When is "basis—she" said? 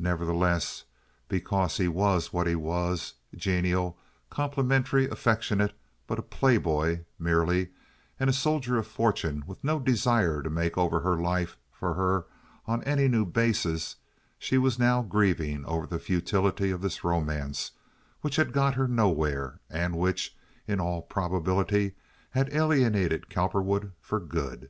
13.24-14.58